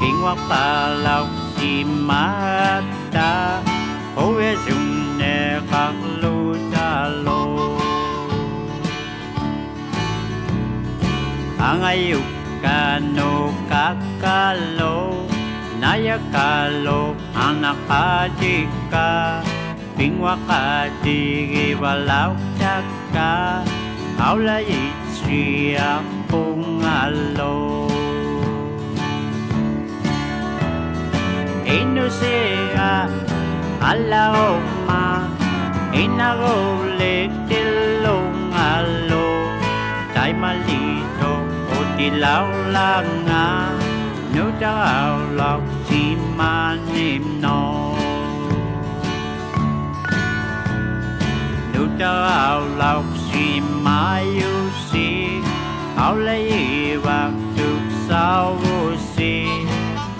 [0.00, 2.82] kinh hoa ta lọc xì mát
[3.12, 3.62] ta
[4.16, 7.46] hô ế dùng nè khắc lô cha lô.
[11.58, 12.22] Ang ayuk
[12.62, 15.12] kano kakalo
[15.80, 19.08] nayakalo anakajika
[19.96, 23.62] pingwakati gibalao chaka
[24.18, 24.58] hao la
[25.30, 27.86] lagi akong alo.
[31.70, 33.06] Inusea
[33.78, 35.06] ala à, à oma
[35.94, 39.54] Inagulik tilong alo.
[40.10, 43.70] Tay malito o tilaw lang nga
[44.34, 47.94] Nudaw lọc si manim no
[51.74, 54.59] Nudaw lọc si mayo
[56.00, 57.10] 考慮或
[57.54, 57.62] 做
[58.08, 58.56] 手
[58.96, 59.20] 事，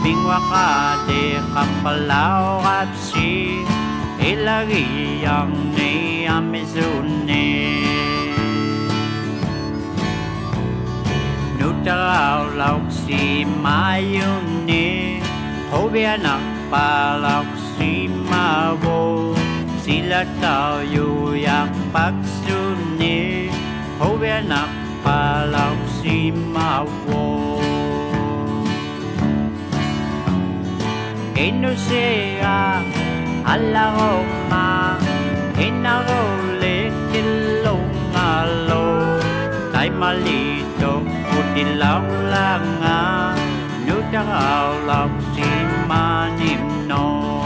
[0.02, 6.82] 變或阿地冚不老阿事，一拉一樣你阿咪做
[7.26, 7.30] 你。
[11.58, 14.22] Nút đào lọc xì mà yêu
[14.66, 15.18] nì,
[15.70, 17.46] hô bia nặng bà lọc
[17.78, 19.34] xì mà vô,
[19.82, 22.12] xì là tao yêu yạc bác
[22.44, 22.54] xu
[22.98, 23.48] nì,
[23.98, 24.68] hô bia nặng
[25.04, 27.24] palaw simawo
[31.40, 32.84] Ino siya
[33.48, 34.20] alaro
[34.52, 35.00] ma
[35.56, 36.24] Inaro
[36.60, 39.16] lekilong alo
[39.72, 41.00] Tay malito
[41.32, 43.02] kutilaw lang nga
[43.88, 45.48] Nutaraw lang si
[45.88, 47.40] manim no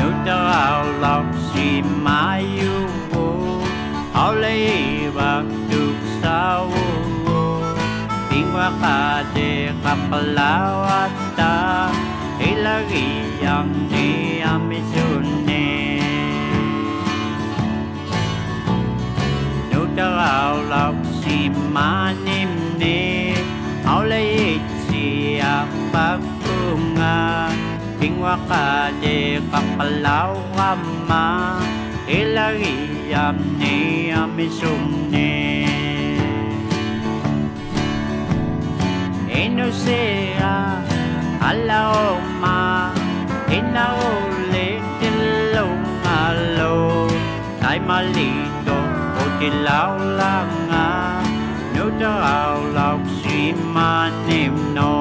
[0.00, 2.95] Nutaraw lang si mayo
[4.26, 4.70] bảo lấy
[5.14, 6.70] bạc được sao
[8.30, 8.46] tiếng
[8.82, 11.88] ka de kapalawat ta
[12.38, 13.04] hãy là ghi
[13.42, 16.00] dòng đi âm ilagi ang ni amisyon ni
[19.70, 22.48] nutaraw lọc si manim
[22.78, 23.32] ni
[23.86, 27.50] aulayit siya pagtunga
[28.00, 31.26] tiếng ka de kapalawama
[32.08, 35.30] elagi amne amisumne
[39.26, 40.54] enosea
[41.48, 42.94] alla oma
[43.50, 44.68] ena ole
[45.00, 47.08] không malo
[47.60, 48.78] tai malito
[49.22, 50.86] o te laulanga
[51.74, 54.94] no te au lau si manem no.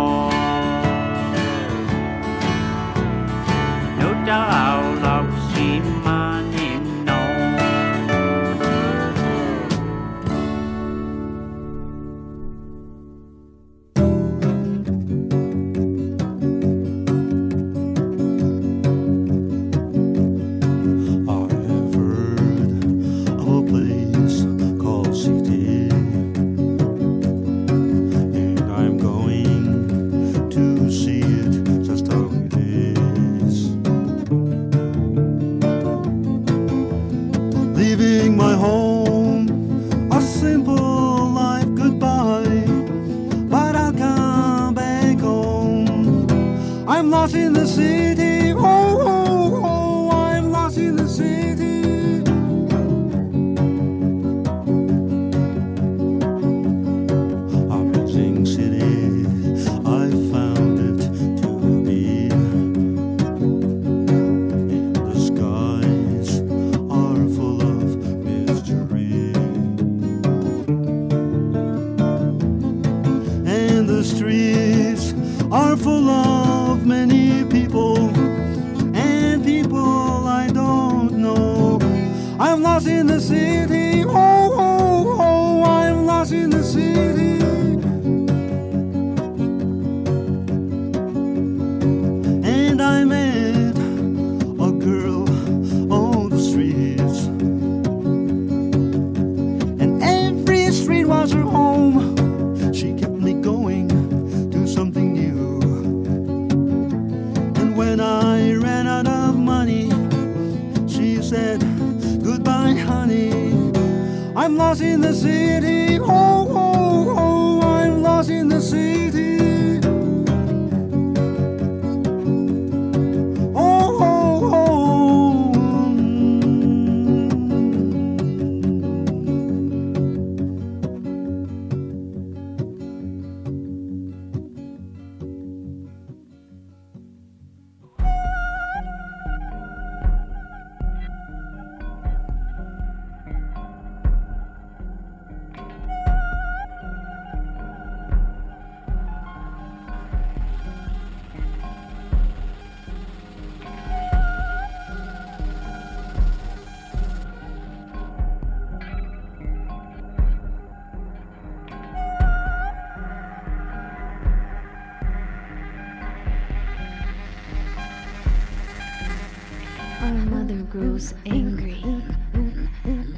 [171.25, 171.83] Angry,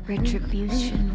[0.08, 1.07] retribution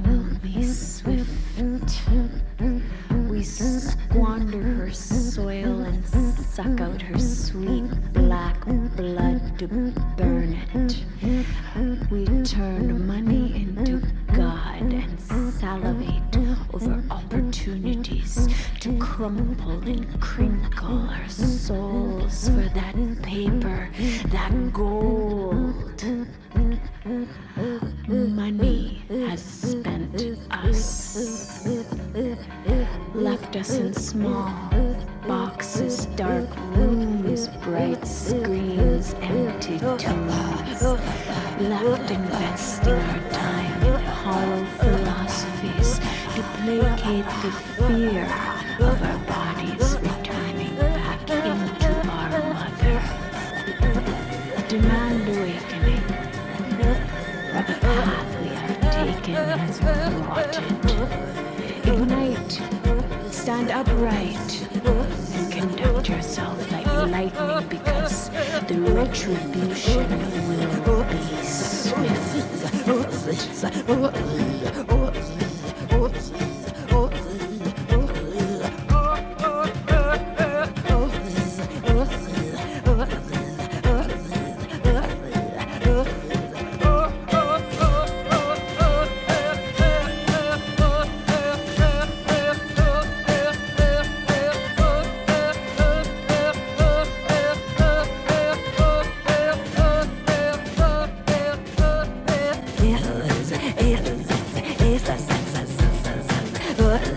[106.82, 107.11] but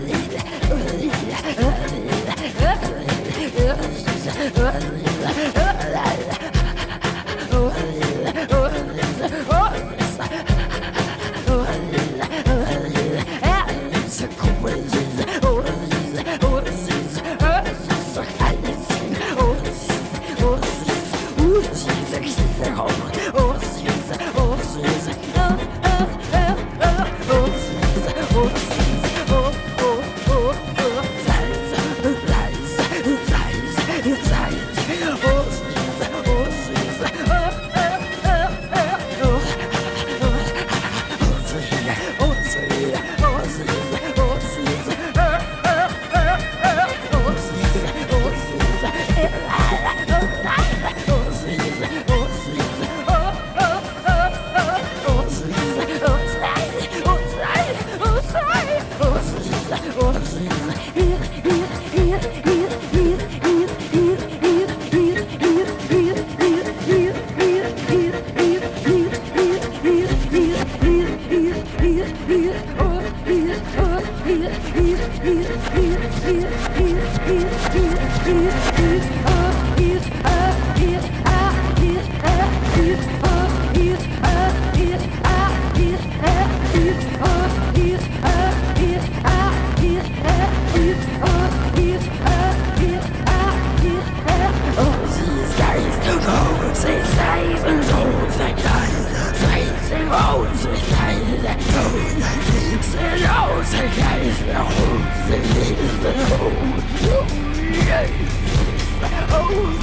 [109.48, 109.76] Oh,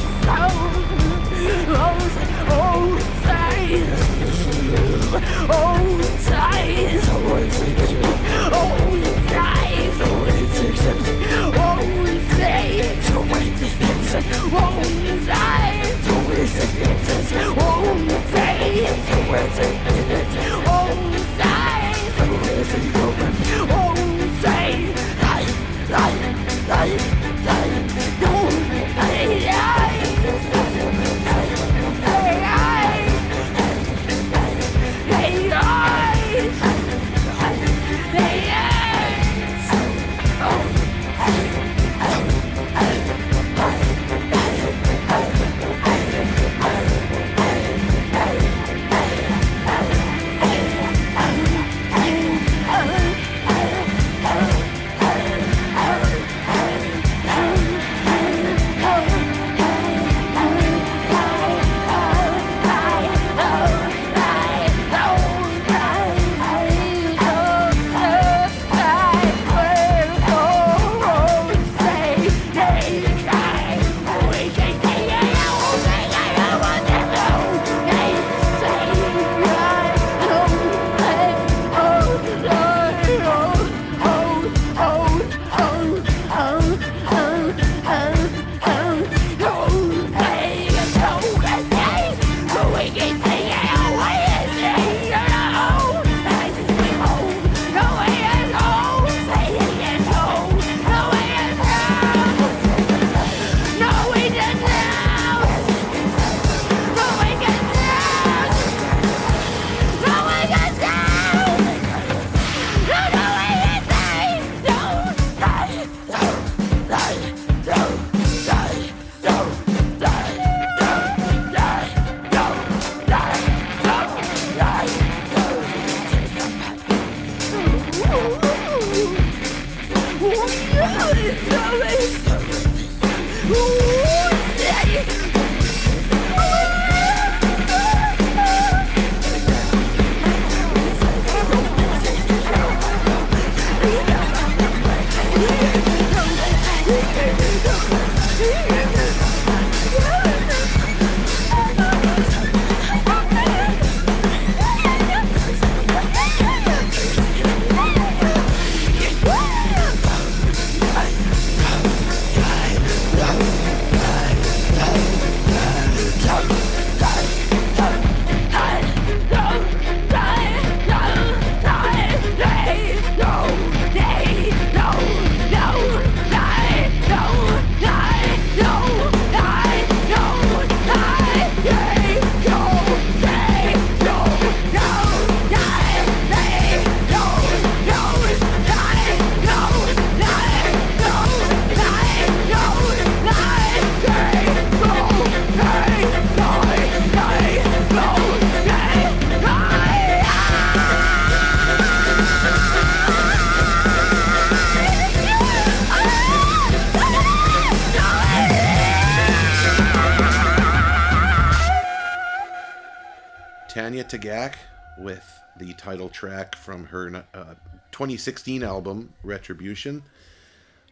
[214.24, 214.54] Tanya
[214.98, 217.56] with the title track from her uh,
[217.92, 220.04] 2016 album Retribution.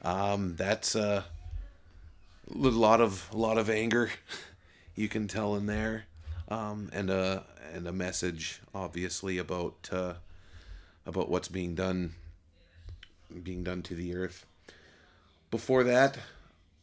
[0.01, 1.23] Um, that's a
[2.49, 4.11] lot of a lot of anger
[4.95, 6.05] you can tell in there,
[6.49, 10.13] um, and a and a message obviously about uh,
[11.05, 12.13] about what's being done
[13.43, 14.45] being done to the earth.
[15.51, 16.17] Before that,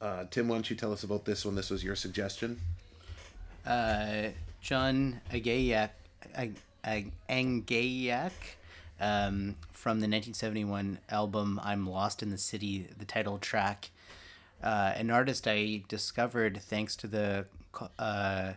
[0.01, 1.57] uh, Tim, why don't you tell us about this one?
[1.57, 2.61] This was your suggestion.
[3.67, 4.29] Uh,
[4.61, 5.98] John Agayak, Ag- Ag-
[7.29, 8.33] Angaiak
[9.01, 13.91] um, from the 1971 album I'm Lost in the City, the title track.
[14.63, 17.47] Uh, an artist I discovered thanks to the
[17.99, 18.55] uh,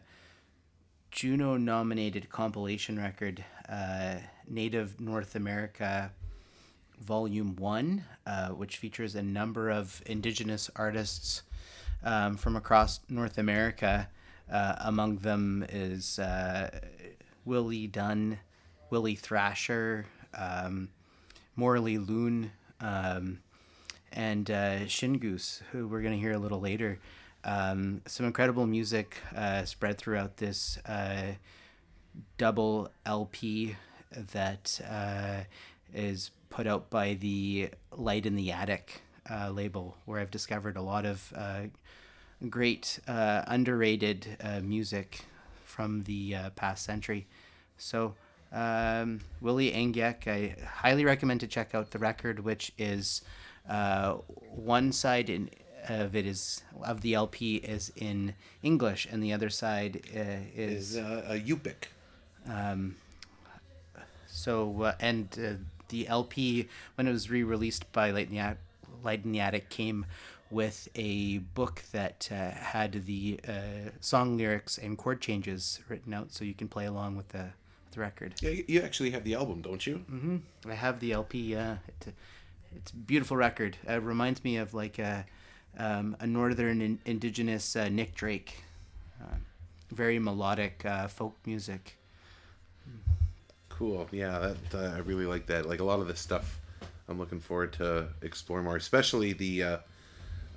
[1.12, 4.16] Juno nominated compilation record, uh,
[4.48, 6.12] Native North America
[7.00, 11.44] Volume 1, uh, which features a number of indigenous artists
[12.04, 14.08] um, from across North America.
[14.52, 16.70] Uh, among them is uh,
[17.46, 18.40] Willie Dunn,
[18.90, 20.90] Willie Thrasher, um,
[21.56, 23.40] Morley Loon, um,
[24.12, 27.00] and uh, Shingoose, who we're going to hear a little later.
[27.44, 31.34] Um, some incredible music uh, spread throughout this uh,
[32.38, 33.76] double LP
[34.34, 35.44] that uh,
[35.94, 40.82] is put out by the Light in the Attic uh, label, where I've discovered a
[40.82, 41.62] lot of uh,
[42.50, 45.26] great underrated music
[45.82, 47.26] from the uh, past century.
[47.78, 48.14] So,
[48.54, 53.24] um, Willie Angiek, I highly recommend to check out the record, which is
[53.68, 54.14] uh,
[54.54, 55.50] one side in,
[55.90, 60.20] of it is of the LP is in English, and the other side uh,
[60.56, 61.90] is Is uh, a Yupik.
[62.48, 62.96] um,
[64.28, 65.54] so uh, and uh,
[65.90, 68.58] the LP when it was re-released by Light in the,
[69.04, 70.06] Light in the Attic came
[70.52, 73.52] with a book that uh, had the uh,
[74.02, 77.38] song lyrics and chord changes written out, so you can play along with the,
[77.86, 78.34] with the record.
[78.42, 80.04] Yeah, you- actually have the album, don't you?
[80.12, 80.38] Mm-hmm.
[80.70, 81.40] I have the LP.
[81.54, 82.14] Yeah, it,
[82.76, 83.78] it's a beautiful record.
[83.88, 85.26] It reminds me of like a
[85.78, 88.62] um, a northern in, indigenous uh, Nick Drake.
[89.22, 89.36] Uh,
[89.90, 91.98] very melodic uh, folk music.
[93.70, 94.08] Cool.
[94.12, 94.40] Yeah,
[94.72, 95.66] that uh, I really like that.
[95.68, 96.60] Like a lot of this stuff,
[97.10, 99.78] I'm looking forward to explore more, especially the, uh,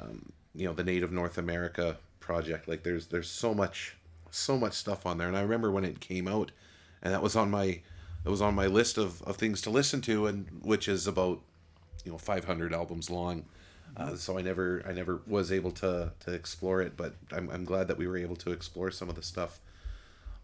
[0.05, 2.69] um, you know, the Native North America project.
[2.69, 3.97] Like there's there's so much
[4.31, 6.51] so much stuff on there, and I remember when it came out,
[7.03, 7.81] and that was on my
[8.25, 11.41] that was on my list of, of things to listen to, and which is about
[12.05, 13.45] you know 500 albums long.
[13.97, 17.65] Uh, so I never I never was able to to explore it, but I'm, I'm
[17.65, 19.61] glad that we were able to explore some of the stuff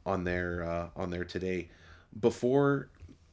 [0.07, 1.69] on there uh, on there today.
[2.21, 2.89] Before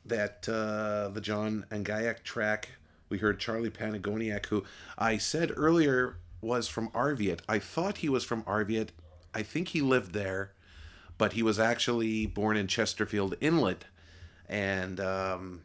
[0.05, 2.69] that, uh, the John Angaiak track,
[3.09, 4.63] we heard Charlie Panigoniak, who
[4.97, 7.39] I said earlier was from Arviat.
[7.47, 8.89] I thought he was from Arviat.
[9.33, 10.51] I think he lived there,
[11.17, 13.85] but he was actually born in Chesterfield Inlet,
[14.47, 15.61] and um,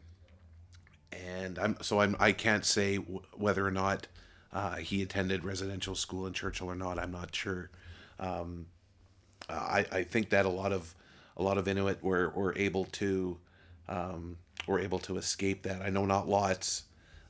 [1.11, 4.07] and I'm so I'm I can't say w- whether or not
[4.51, 6.99] uh, he attended residential school in Churchill or not.
[6.99, 7.69] I'm not sure.
[8.19, 8.67] Um,
[9.49, 10.95] uh, I, I think that a lot of
[11.35, 13.37] a lot of Inuit were, were able to
[13.89, 14.37] um,
[14.67, 15.81] were able to escape that.
[15.81, 16.83] I know not lots,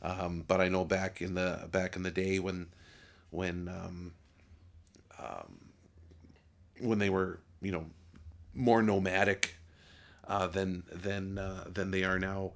[0.03, 2.67] um, but I know back in the back in the day when
[3.29, 4.13] when um,
[5.19, 5.59] um,
[6.79, 7.85] when they were you know
[8.53, 9.55] more nomadic
[10.27, 12.51] uh, than than uh, than they are now.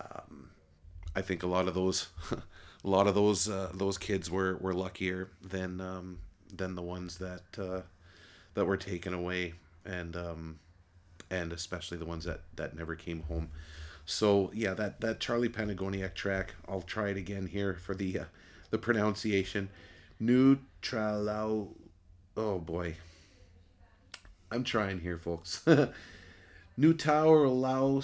[0.00, 0.50] Um,
[1.16, 4.74] I think a lot of those a lot of those uh, those kids were, were
[4.74, 6.18] luckier than um,
[6.54, 7.82] than the ones that uh,
[8.54, 9.54] that were taken away,
[9.84, 10.58] and um,
[11.30, 13.48] and especially the ones that that never came home.
[14.06, 16.54] So yeah, that that Charlie Panigoniak track.
[16.68, 18.24] I'll try it again here for the uh,
[18.70, 19.68] the pronunciation.
[20.22, 21.68] Neutralau.
[22.36, 22.96] Oh boy.
[24.50, 25.64] I'm trying here, folks.
[26.78, 28.02] Neutralau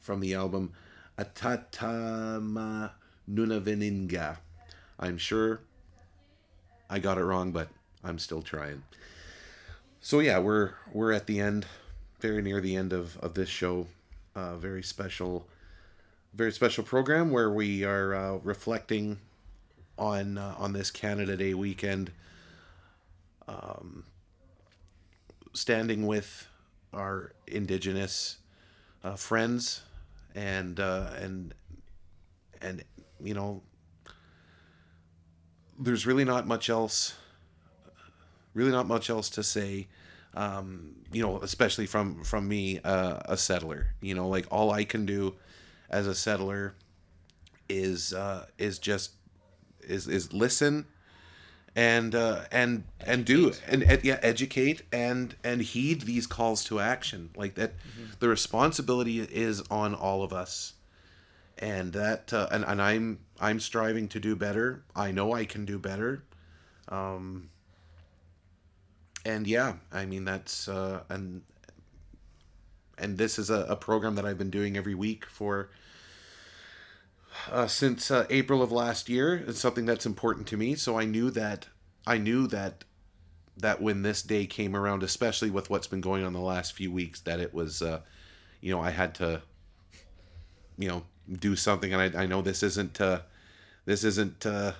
[0.00, 0.72] from the album
[1.18, 2.90] Atatama
[3.28, 4.36] Nunaveninga.
[4.98, 5.60] I'm sure
[6.88, 7.68] I got it wrong, but
[8.04, 8.82] I'm still trying.
[10.00, 11.66] So yeah, we're we're at the end,
[12.20, 13.86] very near the end of, of this show.
[14.34, 15.46] Uh, very special,
[16.34, 19.18] very special program where we are uh, reflecting
[19.98, 22.10] on uh, on this Canada Day weekend.
[23.48, 24.04] Um,
[25.54, 26.48] standing with
[26.92, 28.36] our Indigenous
[29.02, 29.82] uh, friends
[30.34, 31.54] and uh, and
[32.60, 32.84] and
[33.22, 33.62] you know
[35.78, 37.14] there's really not much else
[38.54, 39.86] really not much else to say
[40.36, 44.84] um, you know especially from from me uh, a settler you know like all i
[44.84, 45.34] can do
[45.90, 46.74] as a settler
[47.68, 49.12] is uh, is just
[49.80, 50.86] is is listen
[51.76, 56.80] and uh, and and do and, and yeah educate and and heed these calls to
[56.80, 57.30] action.
[57.36, 57.74] Like that
[58.18, 60.72] the responsibility is on all of us.
[61.58, 64.84] And that uh, and, and i'm i'm striving to do better.
[64.94, 66.22] I know i can do better.
[66.88, 67.50] Um
[69.26, 71.42] and yeah i mean that's uh and
[72.98, 75.68] and this is a, a program that i've been doing every week for
[77.50, 79.44] uh, since uh, April of last year.
[79.46, 80.74] It's something that's important to me.
[80.74, 81.68] So I knew that
[82.06, 82.84] I knew that
[83.58, 86.92] that when this day came around, especially with what's been going on the last few
[86.92, 88.00] weeks, that it was, uh,
[88.60, 89.40] you know, I had to,
[90.76, 91.04] you know,
[91.40, 91.92] do something.
[91.92, 93.20] And I, I know this isn't uh,
[93.84, 94.72] this isn't uh,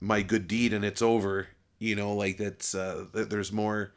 [0.00, 1.48] my good deed and it's over.
[1.84, 3.92] You know, like that's uh, th- there's more.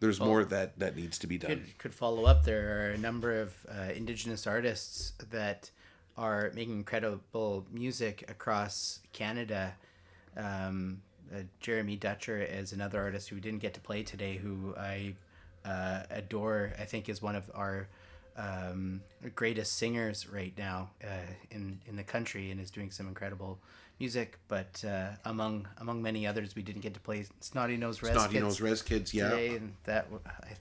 [0.00, 1.50] There's more that that needs to be done.
[1.50, 2.42] could, could follow up.
[2.42, 5.70] There are a number of uh, Indigenous artists that
[6.16, 9.74] are making incredible music across Canada.
[10.36, 11.02] Um,
[11.32, 15.14] uh, Jeremy Dutcher is another artist who didn't get to play today, who I
[15.64, 16.72] uh, adore.
[16.80, 17.86] I think is one of our
[18.36, 19.02] um,
[19.36, 23.60] greatest singers right now uh, in in the country, and is doing some incredible
[24.00, 24.38] music.
[24.48, 28.34] But uh, among among many others, we didn't get to play Snotty Nose Rez Snotty
[28.34, 29.30] Kids Nose Rez Kids, yeah.
[29.30, 30.06] today, and that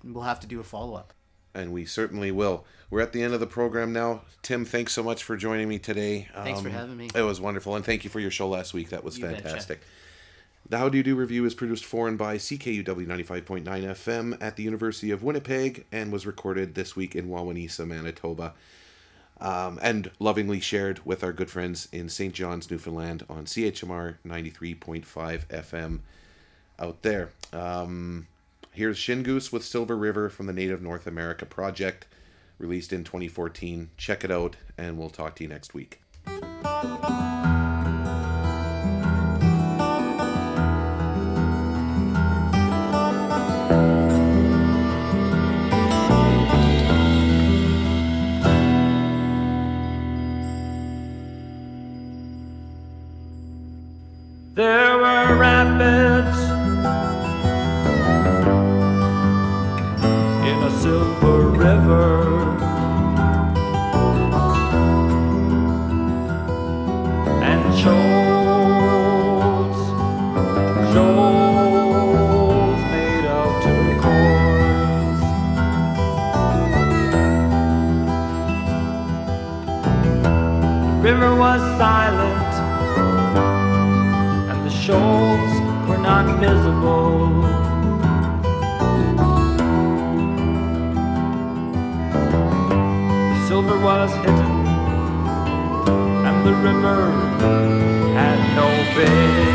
[0.03, 1.13] we'll have to do a follow up.
[1.53, 2.65] and we certainly will.
[2.89, 4.21] We're at the end of the program now.
[4.41, 6.27] Tim, thanks so much for joining me today.
[6.33, 7.09] Thanks for having me.
[7.13, 8.89] It was wonderful, and thank you for your show last week.
[8.89, 9.41] That was You betcha.
[9.43, 9.81] fantastic.
[10.69, 14.55] The How Do You Do Revue is produced for and by CKUW 95.9 FM at
[14.55, 18.53] the University of Winnipeg and was recorded this week in Wawanesa, Manitoba.
[19.41, 22.31] Um, and lovingly shared with our good friends in St.
[22.31, 25.03] John's, Newfoundland on CHMR 93.5
[25.47, 25.99] FM
[26.77, 27.31] out there.
[27.51, 28.27] Um,
[28.71, 32.05] here's Shingoose with Silver River from the Native North America Project,
[32.59, 33.89] released in 2014.
[33.97, 36.01] Check it out, and we'll talk to you next week.
[86.41, 87.43] Visible.
[93.29, 94.65] The silver was hidden,
[96.27, 97.11] and the river
[98.17, 99.50] had no bed.